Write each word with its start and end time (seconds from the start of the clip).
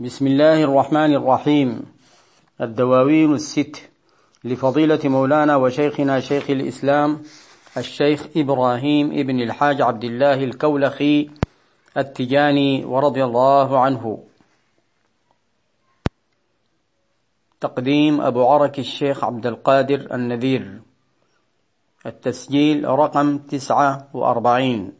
بسم 0.00 0.26
الله 0.26 0.64
الرحمن 0.64 1.14
الرحيم. 1.14 1.82
الدواوين 2.60 3.34
الست 3.34 3.88
لفضيلة 4.44 4.98
مولانا 5.04 5.56
وشيخنا 5.56 6.20
شيخ 6.20 6.50
الإسلام 6.50 7.22
الشيخ 7.76 8.26
إبراهيم 8.36 9.10
ابن 9.12 9.40
الحاج 9.40 9.82
عبد 9.82 10.04
الله 10.04 10.44
الكولخي 10.44 11.30
التجاني 11.96 12.84
ورضي 12.84 13.24
الله 13.24 13.80
عنه. 13.80 14.24
تقديم 17.60 18.20
أبو 18.20 18.48
عرك 18.48 18.78
الشيخ 18.78 19.24
عبد 19.24 19.46
القادر 19.46 20.14
النذير. 20.14 20.80
التسجيل 22.06 22.88
رقم 22.88 23.38
تسعة 23.38 24.08
وأربعين. 24.14 24.92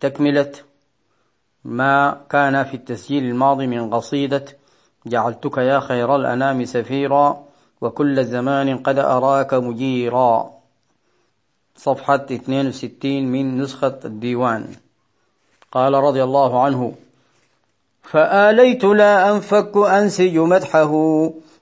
تكملة 0.00 0.52
ما 1.64 2.20
كان 2.30 2.64
في 2.64 2.74
التسجيل 2.74 3.24
الماضي 3.24 3.66
من 3.66 3.90
قصيدة 3.90 4.44
جعلتك 5.06 5.58
يا 5.58 5.80
خير 5.80 6.16
الأنام 6.16 6.64
سفيرا 6.64 7.44
وكل 7.80 8.24
زمان 8.24 8.78
قد 8.78 8.98
أراك 8.98 9.54
مجيرا. 9.54 10.50
صفحة 11.76 12.26
62 12.30 13.22
من 13.32 13.58
نسخة 13.58 13.98
الديوان. 14.04 14.66
قال 15.72 15.94
رضي 15.94 16.24
الله 16.24 16.62
عنه 16.62 16.94
فآليت 18.02 18.84
لا 18.84 19.30
أنفك 19.30 19.76
أنسج 19.76 20.38
مدحه 20.38 20.92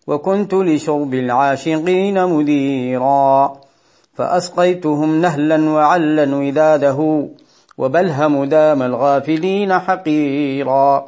وكنت 0.06 0.54
لشرب 0.54 1.14
العاشقين 1.14 2.26
مديرا. 2.26 3.60
فأسقيتهم 4.14 5.20
نهلا 5.20 5.70
وعلا 5.70 6.36
وداده 6.36 7.28
وبلهم 7.78 8.44
دام 8.44 8.82
الغافلين 8.82 9.78
حقيرا. 9.78 11.06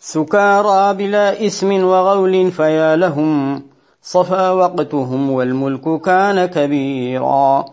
سكارى 0.00 0.94
بلا 0.94 1.46
اسم 1.46 1.84
وغول 1.84 2.50
فيا 2.50 2.96
لهم 2.96 3.62
صفى 4.02 4.48
وقتهم 4.48 5.30
والملك 5.30 6.00
كان 6.00 6.46
كبيرا. 6.46 7.64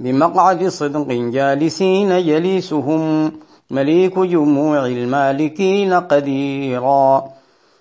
بمقعد 0.00 0.68
صدق 0.68 1.06
جالسين 1.08 2.08
جليسهم 2.26 3.32
مليك 3.70 4.18
جموع 4.18 4.86
المالكين 4.86 5.92
قديرا. 5.94 7.24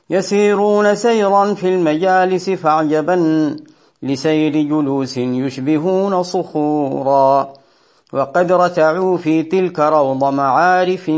يسيرون 0.10 0.96
سيرا 0.96 1.54
في 1.54 1.68
المجالس 1.76 2.50
فعجبا 2.50 3.18
لسير 4.04 4.52
جلوس 4.52 5.18
يشبهون 5.18 6.24
صخورا. 6.24 7.61
وقد 8.14 8.52
رتعوا 8.52 9.18
في 9.18 9.44
تلك 9.44 9.80
روض 9.80 10.24
معارف 10.24 11.12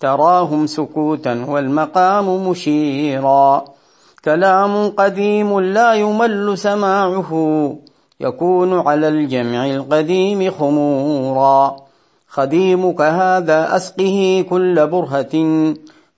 تراهم 0.00 0.66
سكوتا 0.66 1.44
والمقام 1.48 2.48
مشيرا. 2.48 3.64
كلام 4.24 4.88
قديم 4.88 5.60
لا 5.60 5.92
يمل 5.94 6.58
سماعه 6.58 7.32
يكون 8.20 8.80
على 8.80 9.08
الجمع 9.08 9.66
القديم 9.66 10.50
خمورا. 10.50 11.76
خديمك 12.28 13.00
هذا 13.00 13.76
أسقه 13.76 14.44
كل 14.50 14.86
برهة 14.86 15.34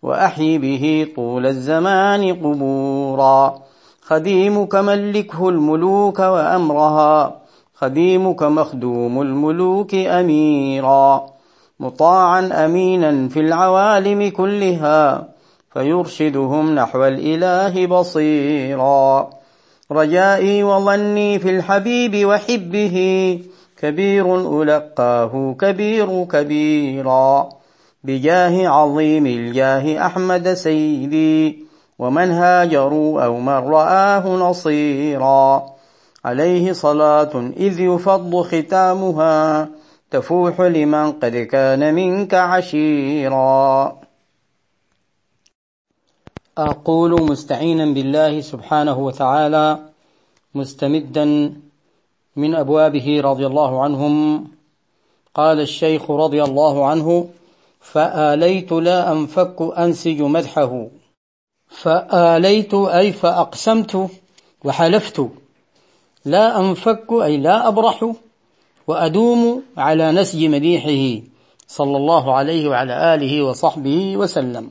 وأحي 0.02 0.58
به 0.58 1.06
طول 1.16 1.46
الزمان 1.46 2.32
قبورا. 2.34 3.58
خديمك 4.02 4.74
ملكه 4.74 5.48
الملوك 5.48 6.18
وأمرها 6.18 7.39
خديمك 7.80 8.42
مخدوم 8.42 9.22
الملوك 9.22 9.94
أميرا 9.94 11.26
مطاعا 11.80 12.64
أمينا 12.64 13.28
في 13.28 13.40
العوالم 13.40 14.30
كلها 14.30 15.28
فيرشدهم 15.72 16.74
نحو 16.74 17.04
الإله 17.04 17.86
بصيرا. 17.86 19.30
رجائي 19.92 20.62
وظني 20.62 21.38
في 21.38 21.50
الحبيب 21.50 22.26
وحبه 22.26 22.96
كبير 23.76 24.62
ألقاه 24.62 25.54
كبير 25.60 26.24
كبيرا. 26.24 27.48
بجاه 28.04 28.68
عظيم 28.68 29.26
الجاه 29.26 30.06
أحمد 30.06 30.52
سيدي 30.52 31.64
ومن 31.98 32.30
هاجروا 32.30 33.24
أو 33.24 33.40
من 33.40 33.58
رآه 33.72 34.28
نصيرا. 34.28 35.79
عليه 36.24 36.72
صلاة 36.72 37.52
إذ 37.56 37.80
يفض 37.80 38.42
ختامها 38.42 39.68
تفوح 40.10 40.60
لمن 40.60 41.12
قد 41.12 41.36
كان 41.36 41.94
منك 41.94 42.34
عشيرا. 42.34 43.98
أقول 46.58 47.22
مستعينا 47.22 47.84
بالله 47.84 48.40
سبحانه 48.40 48.98
وتعالى 48.98 49.78
مستمدا 50.54 51.54
من 52.36 52.54
أبوابه 52.54 53.20
رضي 53.20 53.46
الله 53.46 53.82
عنهم. 53.82 54.46
قال 55.34 55.60
الشيخ 55.60 56.10
رضي 56.10 56.42
الله 56.44 56.86
عنه 56.86 57.28
فآليت 57.80 58.72
لا 58.72 59.12
أنفك 59.12 59.56
أنسج 59.78 60.22
مدحه 60.22 60.86
فآليت 61.68 62.74
أي 62.74 63.12
فأقسمت 63.12 64.10
وحلفت 64.64 65.28
لا 66.24 66.60
أنفك 66.60 67.12
أي 67.12 67.36
لا 67.36 67.68
أبرح 67.68 68.12
وأدوم 68.86 69.62
على 69.76 70.12
نسج 70.12 70.44
مديحه 70.44 71.26
صلى 71.66 71.96
الله 71.96 72.34
عليه 72.34 72.68
وعلى 72.68 73.14
آله 73.14 73.42
وصحبه 73.42 74.16
وسلم. 74.16 74.70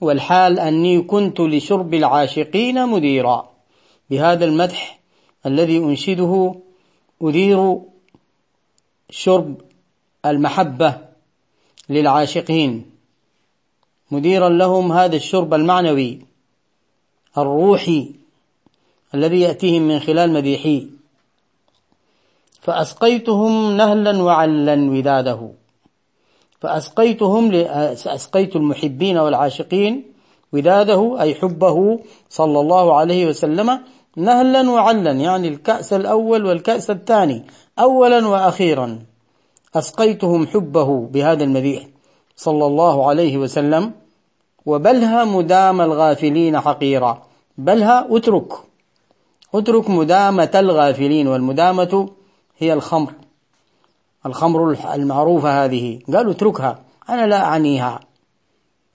والحال 0.00 0.58
أني 0.58 1.02
كنت 1.02 1.40
لشرب 1.40 1.94
العاشقين 1.94 2.86
مديرا. 2.88 3.52
بهذا 4.10 4.44
المدح 4.44 5.00
الذي 5.46 5.78
أنشده 5.78 6.54
أدير 7.22 7.78
شرب 9.10 9.60
المحبة 10.26 10.98
للعاشقين. 11.88 12.90
مديرا 14.10 14.48
لهم 14.48 14.92
هذا 14.92 15.16
الشرب 15.16 15.54
المعنوي 15.54 16.20
الروحي. 17.38 18.21
الذي 19.14 19.40
يأتيهم 19.40 19.82
من 19.82 19.98
خلال 19.98 20.32
مديحي. 20.32 20.88
فأسقيتهم 22.62 23.76
نهلا 23.76 24.22
وعلا 24.22 24.90
وداده 24.90 25.50
فأسقيتهم 26.60 27.54
أسقيت 28.06 28.56
المحبين 28.56 29.18
والعاشقين 29.18 30.12
وداده 30.52 31.20
أي 31.20 31.34
حبه 31.34 32.00
صلى 32.30 32.60
الله 32.60 32.96
عليه 32.96 33.26
وسلم 33.26 33.80
نهلا 34.16 34.70
وعلا 34.70 35.10
يعني 35.10 35.48
الكأس 35.48 35.92
الأول 35.92 36.46
والكأس 36.46 36.90
الثاني 36.90 37.46
أولا 37.78 38.26
وأخيرا. 38.26 38.98
أسقيتهم 39.74 40.46
حبه 40.46 41.06
بهذا 41.06 41.44
المديح 41.44 41.86
صلى 42.36 42.66
الله 42.66 43.08
عليه 43.08 43.38
وسلم. 43.38 43.92
وبلها 44.66 45.24
مدام 45.24 45.80
الغافلين 45.80 46.60
حقيرا. 46.60 47.22
بلها 47.58 48.06
اترك. 48.10 48.71
اترك 49.54 49.90
مدامة 49.90 50.50
الغافلين 50.54 51.28
والمدامة 51.28 52.10
هي 52.58 52.72
الخمر. 52.72 53.12
الخمر 54.26 54.76
المعروفة 54.94 55.64
هذه. 55.64 55.98
قالوا 56.14 56.32
اتركها. 56.32 56.78
أنا 57.08 57.26
لا 57.26 57.44
أعنيها. 57.44 58.00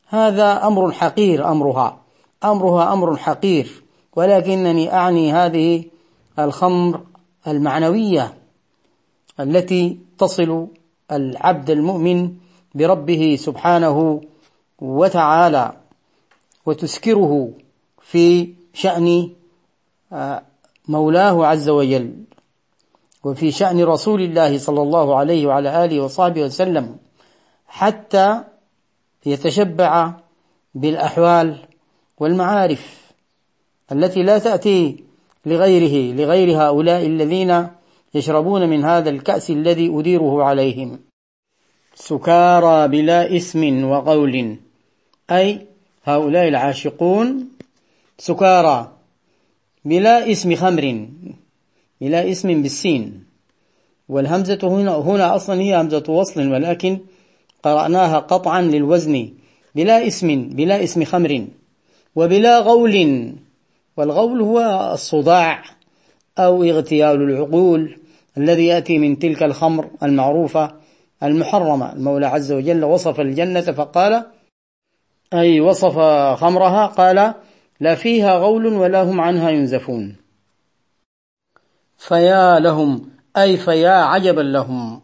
هذا 0.07 0.67
أمر 0.67 0.91
حقير 0.91 1.51
أمرها. 1.51 1.97
أمرها 2.43 2.93
أمر 2.93 3.17
حقير. 3.17 3.83
ولكنني 4.15 4.93
أعني 4.93 5.33
هذه 5.33 5.83
الخمر 6.39 7.01
المعنوية 7.47 8.33
التي 9.39 9.99
تصل 10.17 10.67
العبد 11.11 11.69
المؤمن 11.69 12.33
بربه 12.75 13.37
سبحانه 13.39 14.21
وتعالى 14.79 15.73
وتسكره 16.65 17.51
في 18.01 18.53
شأن 18.73 19.29
آه، 20.13 20.43
مولاه 20.87 21.45
عز 21.45 21.69
وجل. 21.69 22.13
وفي 23.23 23.51
شأن 23.51 23.83
رسول 23.83 24.21
الله 24.21 24.57
صلى 24.57 24.81
الله 24.81 25.15
عليه 25.15 25.47
وعلى 25.47 25.85
آله 25.85 26.01
وصحبه 26.01 26.43
وسلم 26.43 26.97
حتى 27.67 28.43
يتشبع 29.25 30.13
بالأحوال 30.75 31.57
والمعارف 32.19 33.11
التي 33.91 34.23
لا 34.23 34.37
تأتي 34.37 35.03
لغيره 35.45 36.15
لغير 36.15 36.61
هؤلاء 36.61 37.05
الذين 37.05 37.67
يشربون 38.13 38.69
من 38.69 38.85
هذا 38.85 39.09
الكأس 39.09 39.49
الذي 39.49 39.99
أديره 39.99 40.43
عليهم. 40.43 40.99
سكارى 41.95 42.87
بلا 42.87 43.35
اسم 43.35 43.83
وقول 43.83 44.57
أي 45.31 45.67
هؤلاء 46.03 46.47
العاشقون 46.47 47.49
سكارى. 48.17 48.96
بلا 49.85 50.31
اسم 50.31 50.55
خمر 50.55 51.07
بلا 52.01 52.31
اسم 52.31 52.61
بالسين. 52.61 53.23
والهمزة 54.09 54.59
هنا 54.63 54.95
هنا 54.95 55.35
أصلا 55.35 55.61
هي 55.61 55.81
همزة 55.81 56.03
وصل 56.09 56.51
ولكن 56.51 56.99
قرأناها 57.63 58.19
قطعا 58.19 58.61
للوزن. 58.61 59.29
بلا 59.75 60.07
اسم 60.07 60.49
بلا 60.49 60.83
اسم 60.83 61.03
خمر. 61.03 61.47
وبلا 62.15 62.59
غول 62.59 63.31
والغول 63.97 64.41
هو 64.41 64.89
الصداع 64.93 65.63
أو 66.39 66.63
اغتيال 66.63 67.21
العقول 67.21 67.97
الذي 68.37 68.65
يأتي 68.65 68.97
من 68.97 69.19
تلك 69.19 69.43
الخمر 69.43 69.89
المعروفة 70.03 70.71
المحرمة. 71.23 71.93
المولى 71.93 72.25
عز 72.25 72.51
وجل 72.51 72.83
وصف 72.83 73.19
الجنة 73.19 73.61
فقال 73.61 74.25
أي 75.33 75.59
وصف 75.61 75.99
خمرها؟ 76.39 76.85
قال 76.85 77.33
لا 77.79 77.95
فيها 77.95 78.37
غول 78.37 78.65
ولا 78.67 79.03
هم 79.03 79.21
عنها 79.21 79.49
ينزفون. 79.49 80.15
فيا 81.97 82.59
لهم 82.59 83.09
أي 83.37 83.57
فيا 83.57 83.91
عجبا 83.91 84.41
لهم. 84.41 85.01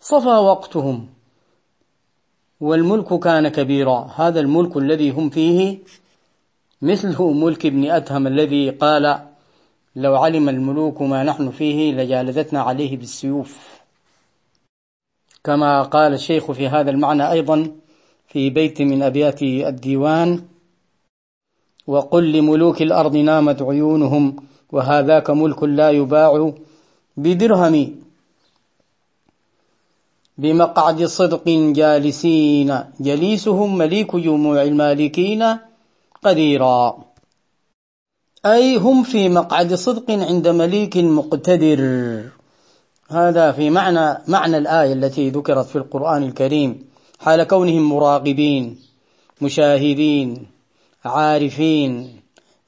صفى 0.00 0.28
وقتهم. 0.28 1.08
والملك 2.60 3.18
كان 3.18 3.48
كبيرا. 3.48 4.10
هذا 4.16 4.40
الملك 4.40 4.76
الذي 4.76 5.10
هم 5.10 5.30
فيه 5.30 5.78
مثل 6.82 7.22
ملك 7.22 7.66
ابن 7.66 7.90
أدهم 7.90 8.26
الذي 8.26 8.70
قال 8.70 9.18
لو 9.96 10.16
علم 10.16 10.48
الملوك 10.48 11.02
ما 11.02 11.22
نحن 11.22 11.50
فيه 11.50 11.92
لجالدتنا 11.92 12.60
عليه 12.62 12.96
بالسيوف. 12.96 13.80
كما 15.44 15.82
قال 15.82 16.12
الشيخ 16.14 16.52
في 16.52 16.68
هذا 16.68 16.90
المعنى 16.90 17.30
أيضا 17.30 17.76
في 18.28 18.50
بيت 18.50 18.82
من 18.82 19.02
أبيات 19.02 19.42
الديوان 19.42 20.42
وقل 21.86 22.32
لملوك 22.32 22.82
الأرض 22.82 23.16
نامت 23.16 23.62
عيونهم 23.62 24.36
وهذاك 24.72 25.30
ملك 25.30 25.62
لا 25.62 25.90
يباع 25.90 26.52
بدرهم. 27.16 27.94
بمقعد 30.38 31.04
صدق 31.04 31.48
جالسين 31.48 32.84
جليسهم 33.00 33.78
مليك 33.78 34.16
جموع 34.16 34.62
المالكين 34.62 35.56
قديرا. 36.24 37.04
أي 38.46 38.76
هم 38.76 39.02
في 39.02 39.28
مقعد 39.28 39.74
صدق 39.74 40.10
عند 40.10 40.48
مليك 40.48 40.96
مقتدر. 40.96 41.80
هذا 43.10 43.52
في 43.52 43.70
معنى 43.70 44.18
معنى 44.28 44.58
الآية 44.58 44.92
التي 44.92 45.30
ذكرت 45.30 45.66
في 45.66 45.76
القرآن 45.76 46.22
الكريم. 46.22 46.84
حال 47.20 47.42
كونهم 47.42 47.88
مراقبين 47.88 48.78
مشاهدين. 49.40 50.55
عارفين 51.06 52.20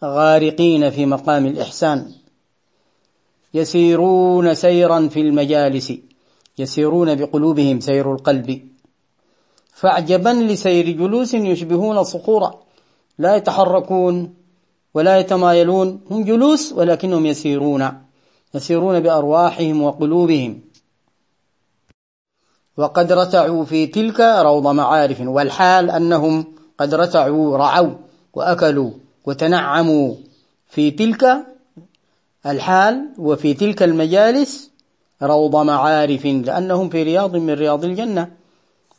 غارقين 0.04 0.90
في 0.90 1.06
مقام 1.06 1.46
الإحسان. 1.46 2.12
يسيرون 3.54 4.54
سيرا 4.54 5.08
في 5.08 5.20
المجالس 5.20 5.92
يسيرون 6.58 7.14
بقلوبهم 7.14 7.80
سير 7.80 8.12
القلب. 8.12 8.68
فاعجبا 9.74 10.28
لسير 10.28 10.90
جلوس 10.90 11.34
يشبهون 11.34 12.04
صخورا 12.04 12.60
لا 13.18 13.36
يتحركون 13.36 14.34
ولا 14.94 15.18
يتمايلون 15.18 16.00
هم 16.10 16.24
جلوس 16.24 16.72
ولكنهم 16.72 17.26
يسيرون 17.26 18.02
يسيرون 18.54 19.00
بأرواحهم 19.00 19.82
وقلوبهم. 19.82 20.60
وقد 22.76 23.12
رتعوا 23.12 23.64
في 23.64 23.86
تلك 23.86 24.20
روض 24.20 24.66
معارف 24.66 25.20
والحال 25.20 25.90
أنهم 25.90 26.54
قد 26.78 26.94
رتعوا 26.94 27.56
رعوا. 27.56 28.07
وأكلوا 28.34 28.90
وتنعموا 29.26 30.14
في 30.68 30.90
تلك 30.90 31.46
الحال 32.46 33.08
وفي 33.18 33.54
تلك 33.54 33.82
المجالس 33.82 34.70
روض 35.22 35.56
معارف 35.56 36.26
لأنهم 36.26 36.88
في 36.88 37.02
رياض 37.02 37.36
من 37.36 37.50
رياض 37.54 37.84
الجنة. 37.84 38.30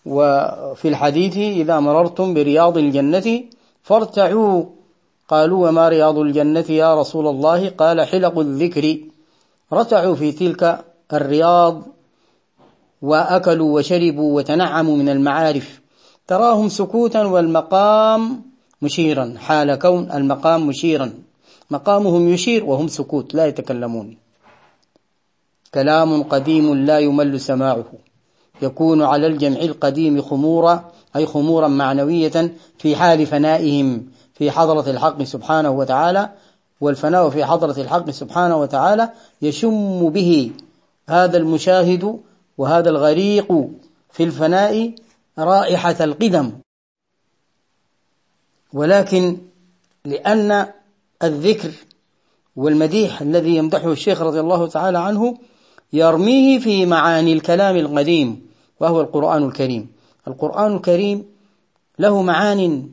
وفي 0.06 0.88
الحديث 0.88 1.38
إذا 1.38 1.80
مررتم 1.80 2.34
برياض 2.34 2.78
الجنة 2.78 3.44
فارتعوا. 3.84 4.64
قالوا 5.28 5.68
وما 5.68 5.90
رياض 5.90 6.18
الجنة 6.18 6.66
يا 6.70 7.00
رسول 7.00 7.28
الله؟ 7.28 7.70
قال 7.70 8.02
حلق 8.02 8.40
الذكر. 8.40 8.98
رتعوا 9.74 10.16
في 10.16 10.32
تلك 10.32 10.86
الرياض 11.14 11.84
وأكلوا 13.02 13.80
وشربوا 13.80 14.36
وتنعموا 14.36 14.98
من 14.98 15.10
المعارف. 15.10 15.82
تراهم 16.28 16.70
سكوتا 16.70 17.24
والمقام 17.24 18.49
مشيرا. 18.82 19.34
حال 19.38 19.76
كون 19.76 20.12
المقام 20.12 20.68
مشيرا. 20.68 21.14
مقامهم 21.72 22.30
يشير 22.30 22.66
وهم 22.66 22.88
سكوت 22.88 23.36
لا 23.36 23.48
يتكلمون. 23.48 24.18
كلام 25.74 26.24
قديم 26.24 26.74
لا 26.86 27.00
يمل 27.00 27.40
سماعه. 27.40 27.86
يكون 28.62 29.02
على 29.02 29.28
الجمع 29.28 29.60
القديم 29.62 30.22
خمورا 30.22 30.92
أي 31.16 31.26
خمورا 31.26 31.68
معنوية 31.68 32.54
في 32.78 32.96
حال 32.96 33.26
فنائهم 33.26 34.06
في 34.34 34.52
حضرة 34.52 34.90
الحق 34.90 35.24
سبحانه 35.24 35.70
وتعالى. 35.70 36.30
والفناء 36.82 37.30
في 37.30 37.46
حضرة 37.46 37.82
الحق 37.82 38.10
سبحانه 38.10 38.58
وتعالى 38.58 39.10
يشم 39.42 40.10
به 40.10 40.52
هذا 41.10 41.38
المشاهد 41.38 42.20
وهذا 42.58 42.90
الغريق 42.90 43.68
في 44.12 44.24
الفناء 44.24 44.94
رائحة 45.40 45.96
القدم. 46.02 46.52
ولكن 48.74 49.38
لأن 50.06 50.68
الذكر 51.24 51.72
والمديح 52.56 53.22
الذي 53.22 53.56
يمدحه 53.56 53.92
الشيخ 53.92 54.22
رضي 54.22 54.40
الله 54.40 54.68
تعالى 54.68 55.00
عنه 55.00 55.38
يرميه 55.94 56.60
في 56.60 56.86
معاني 56.86 57.34
الكلام 57.34 57.76
القديم 57.76 58.48
وهو 58.80 59.02
القرآن 59.02 59.44
الكريم. 59.44 59.90
القرآن 60.28 60.76
الكريم 60.76 61.26
له 62.00 62.22
معان 62.22 62.90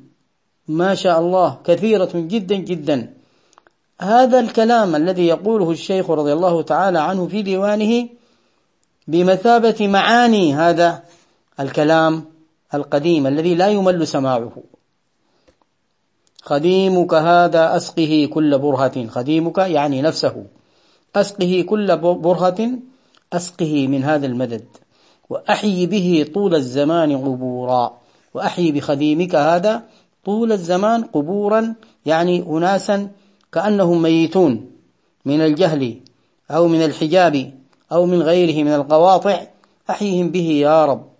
ما 0.68 0.94
شاء 0.94 1.20
الله 1.20 1.58
كثيرة 1.64 2.10
جدا 2.14 2.56
جدا. 2.56 3.14
هذا 4.00 4.40
الكلام 4.40 4.96
الذي 4.96 5.26
يقوله 5.26 5.70
الشيخ 5.70 6.10
رضي 6.10 6.32
الله 6.32 6.62
تعالى 6.62 6.98
عنه 6.98 7.26
في 7.26 7.42
ديوانه 7.42 8.08
بمثابة 9.08 9.88
معاني 9.88 10.54
هذا 10.54 11.02
الكلام 11.60 12.24
القديم 12.74 13.26
الذي 13.26 13.54
لا 13.54 13.68
يمل 13.68 14.06
سماعه. 14.06 14.52
خديمك 16.46 17.14
هذا 17.14 17.76
أسقه 17.76 18.28
كل 18.32 18.58
برهة. 18.58 19.06
خديمك 19.06 19.58
يعني 19.58 20.02
نفسه. 20.02 20.44
أسقه 21.16 21.64
كل 21.68 21.96
برهة 21.96 22.70
أسقه 23.32 23.86
من 23.88 24.04
هذا 24.04 24.26
المدد. 24.26 24.64
وأحيي 25.30 25.86
به 25.86 26.26
طول 26.34 26.54
الزمان 26.54 27.16
قبورا. 27.16 27.98
وأحيي 28.34 28.72
بخديمك 28.72 29.34
هذا 29.34 29.82
طول 30.24 30.52
الزمان 30.52 31.04
قبورا 31.04 31.74
يعني 32.06 32.44
أناسا 32.46 33.08
كأنهم 33.52 34.02
ميتون 34.02 34.70
من 35.24 35.40
الجهل 35.40 36.00
أو 36.50 36.68
من 36.68 36.84
الحجاب 36.84 37.52
أو 37.92 38.06
من 38.06 38.22
غيره 38.22 38.64
من 38.64 38.74
القواطع. 38.74 39.46
أحيهم 39.90 40.30
به 40.30 40.50
يا 40.50 40.84
رب. 40.84 41.15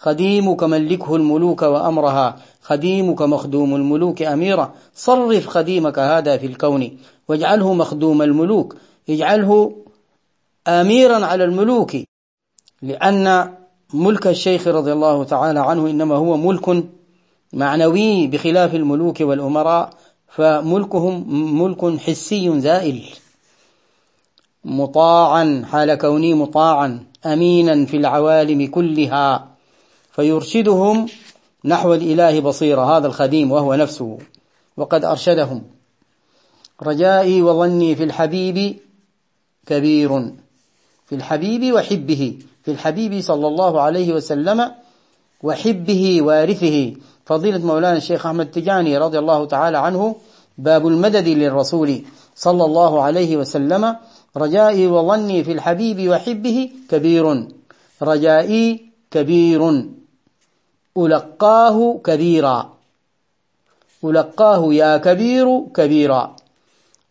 خديمك 0.00 0.62
ملكه 0.62 1.16
الملوك 1.16 1.62
وأمرها. 1.62 2.36
خديمك 2.62 3.22
مخدوم 3.22 3.76
الملوك 3.76 4.22
أميرا. 4.22 4.74
صرف 4.94 5.46
خديمك 5.46 5.98
هذا 5.98 6.36
في 6.36 6.46
الكون. 6.46 6.98
واجعله 7.28 7.74
مخدوم 7.74 8.22
الملوك. 8.22 8.76
اجعله 9.10 9.72
أميرا 10.68 11.26
على 11.26 11.44
الملوك. 11.44 11.96
لأن 12.82 13.52
ملك 13.94 14.26
الشيخ 14.26 14.68
رضي 14.68 14.92
الله 14.92 15.24
تعالى 15.24 15.60
عنه 15.60 15.90
إنما 15.90 16.14
هو 16.14 16.36
ملك 16.36 16.84
معنوي 17.52 18.26
بخلاف 18.26 18.74
الملوك 18.74 19.20
والأمراء. 19.20 19.90
فملكهم 20.28 21.14
ملك 21.62 22.00
حسي 22.00 22.60
زائل. 22.60 23.02
مطاعا 24.64 25.64
حال 25.70 25.94
كوني 25.94 26.34
مطاعا. 26.34 27.04
أمينا 27.26 27.86
في 27.86 27.96
العوالم 27.96 28.66
كلها. 28.66 29.49
فيرشدهم 30.20 31.06
نحو 31.64 31.94
الإله 31.94 32.40
بصيرة 32.40 32.96
هذا 32.96 33.06
الخديم 33.06 33.52
وهو 33.52 33.74
نفسه. 33.74 34.18
وقد 34.76 35.04
أرشدهم. 35.04 35.62
رجائي 36.82 37.42
وظني 37.42 37.96
في 37.96 38.04
الحبيب 38.04 38.76
كبير. 39.66 40.10
في 41.06 41.14
الحبيب 41.14 41.74
وحبه. 41.74 42.38
في 42.64 42.70
الحبيب 42.70 43.20
صلى 43.20 43.46
الله 43.46 43.80
عليه 43.80 44.12
وسلم 44.12 44.70
وحبه 45.42 46.22
وارثه. 46.22 46.94
فضيلة 47.26 47.66
مولانا 47.66 47.96
الشيخ 47.96 48.26
أحمد 48.26 48.50
تجاني 48.50 48.98
رضي 48.98 49.18
الله 49.18 49.44
تعالى 49.44 49.78
عنه 49.78 50.16
باب 50.58 50.86
المدد 50.86 51.28
للرسول 51.28 52.02
صلى 52.34 52.64
الله 52.64 53.02
عليه 53.02 53.36
وسلم. 53.36 53.96
رجائي 54.36 54.86
وظني 54.86 55.44
في 55.44 55.52
الحبيب 55.52 56.08
وحبه 56.08 56.70
كبير. 56.90 57.48
رجائي 58.02 58.90
كبير. 59.10 59.99
ألقاه 60.96 62.00
كبيرا. 62.04 62.72
ألقاه 64.04 64.74
يا 64.74 64.96
كبير 64.96 65.60
كبيرا. 65.74 66.36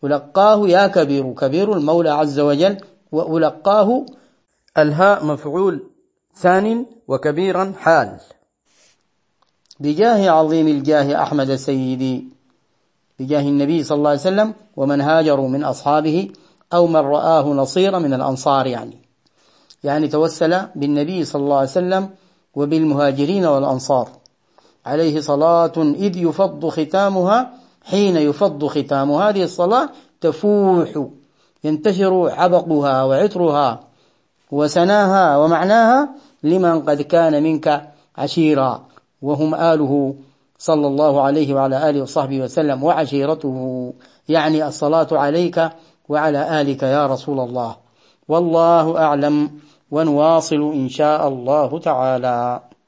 ألقاه 0.04 0.68
يا 0.68 0.86
كبير 0.86 1.32
كبير 1.32 1.72
المولى 1.72 2.10
عز 2.10 2.40
وجل. 2.40 2.76
وألقاه 3.12 4.06
الهاء 4.78 5.24
مفعول 5.24 5.82
ثان 6.34 6.86
وكبيرا 7.08 7.72
حال. 7.78 8.16
بجاه 9.80 10.30
عظيم 10.30 10.68
الجاه 10.68 11.22
أحمد 11.22 11.54
سيدي. 11.54 12.24
بجاه 13.18 13.40
النبي 13.40 13.84
صلى 13.84 13.98
الله 13.98 14.10
عليه 14.10 14.20
وسلم 14.20 14.54
ومن 14.76 15.00
هاجروا 15.00 15.48
من 15.48 15.64
أصحابه 15.64 16.30
أو 16.72 16.86
من 16.86 16.96
رآه 16.96 17.46
نصيرا 17.46 17.98
من 17.98 18.14
الأنصار 18.14 18.66
يعني. 18.66 18.98
يعني 19.84 20.08
توسل 20.08 20.66
بالنبي 20.74 21.24
صلى 21.24 21.42
الله 21.42 21.56
عليه 21.56 21.68
وسلم 21.68 22.10
وبالمهاجرين 22.54 23.44
والأنصار. 23.44 24.08
عليه 24.86 25.20
صلاة 25.20 25.72
إذ 25.76 26.16
يفض 26.16 26.68
ختامها 26.68 27.50
حين 27.84 28.16
يفض 28.16 28.66
ختام 28.66 29.12
هذه 29.12 29.42
الصلاة 29.42 29.88
تفوح 30.20 31.06
ينتشر 31.64 32.30
عبقها 32.30 33.04
وعطرها 33.04 33.80
وسناها 34.50 35.36
ومعناها 35.36 36.08
لمن 36.42 36.80
قد 36.80 37.02
كان 37.02 37.42
منك 37.42 37.90
عشيرا. 38.16 38.82
وهم 39.22 39.54
آله 39.54 40.14
صلى 40.58 40.86
الله 40.86 41.20
عليه 41.22 41.54
وعلى 41.54 41.90
آله 41.90 42.02
وصحبه 42.02 42.40
وسلم 42.40 42.84
وعشيرته. 42.84 43.92
يعني 44.28 44.66
الصلاة 44.66 45.08
عليك 45.12 45.70
وعلى 46.08 46.60
آلك 46.60 46.82
يا 46.82 47.06
رسول 47.06 47.40
الله. 47.40 47.76
والله 48.28 48.98
أعلم 48.98 49.50
ونواصل 49.90 50.72
إن 50.72 50.88
شاء 50.88 51.28
الله 51.28 51.78
تعالى. 51.78 52.60